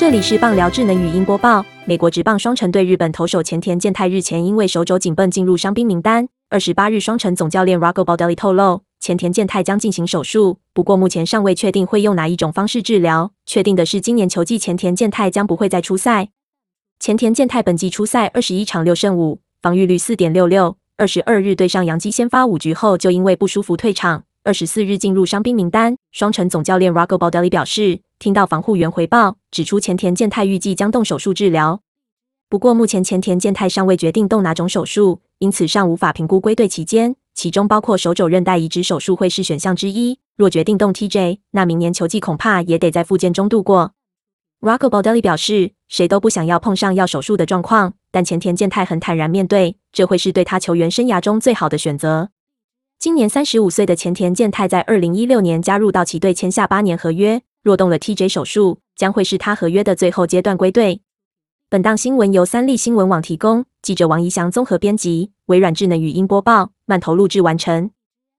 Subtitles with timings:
[0.00, 1.62] 这里是棒聊智能语音播报。
[1.84, 6.26] 美国职棒双城队日本投手前田健太日前因为手肘紧绷进入伤兵名单。
[6.48, 13.32] 二十八日，双城总教练 Rago Baldelli 透露，前田健太将进行手术，不过目前尚未确定会用哪一种方式治疗。
[13.44, 16.30] 确定的是，今年球季前田健太将不会再出赛。
[16.98, 20.78] 前田健太本季出赛二十一场六胜五，防御率四点六六。
[20.96, 24.24] 二十二日对上洋基先发五局后，就因为不舒服退场。
[24.42, 25.96] 二十四日进入伤兵名单。
[26.12, 28.00] 双城总教练 Rocco Baldelli 表示。
[28.20, 31.80] 听到防护员回报，指出前田健太预计将动手术治疗。
[32.50, 40.18] 不过目前前田健太尚未决定动哪种手术，因此尚无法评估归队期间，其中包括手肘韧带移植手术会是选项之一。
[40.36, 43.92] 若决定动 TJ，那明年球季恐怕也得在复健中度过。
[44.60, 52.28] Rocco Baldelli 表示，谁都不想要碰上要手术的状况，但前田健太很坦然面对，这会是对他球员生涯中最好的选择。
[53.00, 57.40] 今年三十五岁的前田健太在二零一六年加入道奇队，签下八年合约。
[57.62, 61.00] 若动了 TJ 手术，将会是他合约的最后阶段归队。
[61.70, 67.90] 本档新闻由三立新闻网提供，记者王怡翔综合编辑，微软智能语音播报，慢投录制完成。